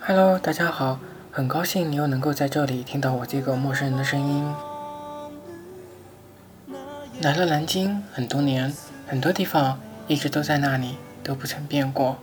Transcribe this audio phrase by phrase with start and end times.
[0.00, 0.98] hello 大家好
[1.30, 4.54] 很高兴你又能够在这里听到我这个陌生人的声音。
[7.20, 8.74] 来了南京很多年
[9.06, 9.78] 很多地方
[10.08, 12.16] 一直都在那里都不曾变过。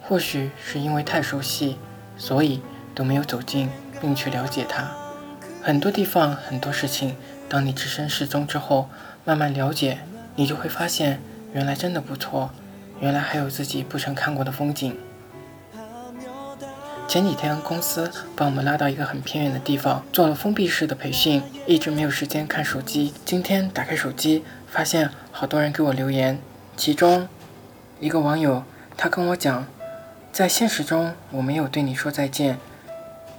[0.00, 1.76] 或许是因为太熟悉
[2.18, 2.60] 所以
[2.94, 4.90] 都没有走近并去了解它。
[5.62, 7.16] 很多地方，很多事情，
[7.48, 8.88] 当你置身事中之后，
[9.24, 10.00] 慢慢了解，
[10.34, 11.20] 你就会发现，
[11.52, 12.50] 原来真的不错，
[13.00, 14.96] 原来还有自己不曾看过的风景。
[17.06, 23.14] 前几天公司把我们拉到一个很偏远的地方，做了封闭式的培训，一直没有时间看手机。
[23.24, 26.38] 今天打开手机，发现好多人给我留言，
[26.76, 27.28] 其中
[27.98, 28.62] 一个网友
[28.96, 29.66] 他跟我讲。
[30.32, 32.58] 在现实中，我没有对你说再见，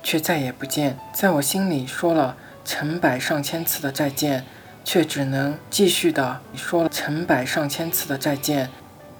[0.03, 4.45] 却再也不见；在我心里说了成百上千次的再见，
[4.83, 8.69] 却只能继续的说了成百上千次的再见，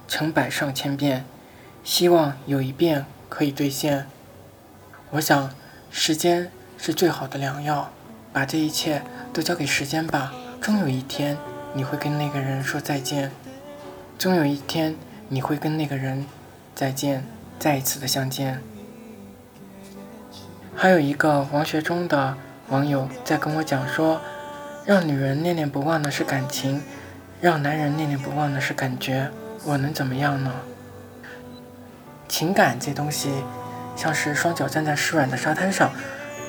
[0.08, 1.24] 成百上千遍，
[1.84, 4.08] 希望有一遍可以兑现。
[5.12, 5.50] 我想，
[5.90, 7.92] 时间是最好的良药，
[8.34, 10.34] 把这一切都交给时间吧。
[10.60, 11.38] 终有一天，
[11.74, 13.30] 你会跟那个人说再见；
[14.18, 14.96] 终有一天，
[15.30, 16.26] 你会跟那个人
[16.76, 17.24] 再见。
[17.60, 18.62] 再一次的相见。
[20.76, 22.38] 还有一个王学忠的
[22.70, 24.22] 网友在跟我讲说，
[24.86, 26.82] 让女人念念不忘的是感情，
[27.42, 29.30] 让男人念念不忘的是感觉。
[29.66, 30.54] 我能怎么样呢？
[32.30, 33.30] 情感这东西，
[33.96, 35.92] 像是双脚站在湿软的沙滩上，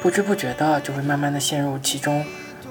[0.01, 2.25] 不知不觉的就会慢慢的陷入其中。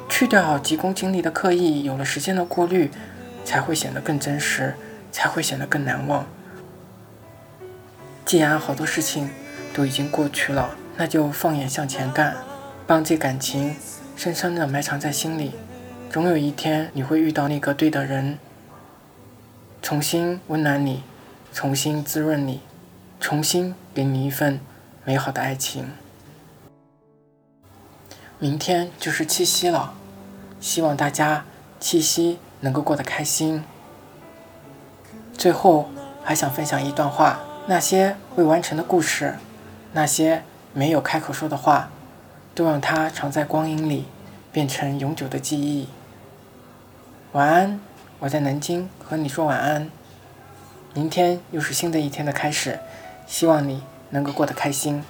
[0.07, 2.89] 去掉急功近利的刻意，有了时间的过滤，
[3.44, 4.75] 才会显得更真实，
[5.11, 6.25] 才会显得更难忘。
[8.29, 9.28] 既然好多事情
[9.73, 12.38] 都已经过去了，那就放眼向前干，
[12.85, 13.75] 帮这感情
[14.16, 15.53] 深深的埋藏在心里。
[16.12, 18.38] 总有一天你会遇到那个对的人，
[19.81, 21.01] 重新温暖你，
[21.51, 22.62] 重新滋润你，
[23.19, 24.59] 重新给你一份
[25.03, 25.89] 美好的爱情。
[28.38, 29.95] 明天就是七夕了，
[30.59, 31.45] 希望大家
[31.79, 33.63] 七夕能够过得开心。
[35.35, 35.89] 最后
[36.23, 37.39] 还想分享一段话。
[37.69, 39.35] 那些未完成的故事，
[39.94, 40.41] 那些
[40.74, 41.91] 没有开口说的话，
[42.56, 44.07] 都让它藏在光阴里，
[44.52, 45.88] 变成永久的记忆。
[47.34, 47.80] 晚安，
[48.18, 49.88] 我在南京和你说晚安。
[50.96, 52.80] 明天又是新的一天的开始，
[53.28, 55.03] 希望你能够过得开心。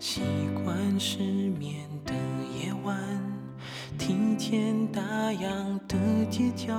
[0.00, 0.22] 习
[0.64, 2.14] 惯失眠的
[2.58, 2.98] 夜晚，
[3.98, 5.02] 听见大
[5.34, 5.98] 洋的
[6.30, 6.72] 街角，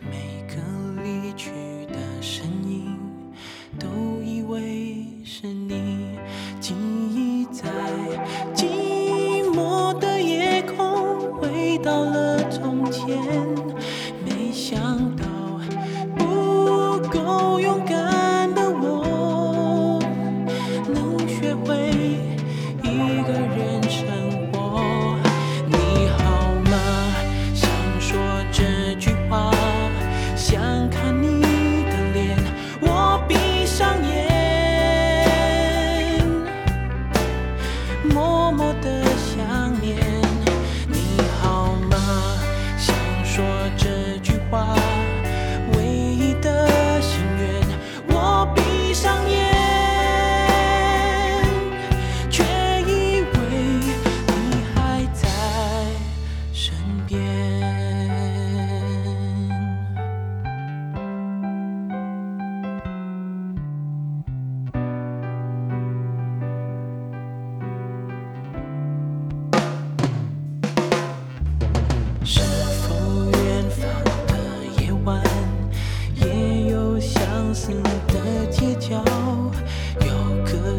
[0.00, 1.50] 每个离去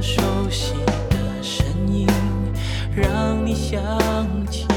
[0.03, 0.73] 熟悉
[1.09, 2.05] 的声音
[2.93, 3.79] 让你想
[4.51, 4.67] 起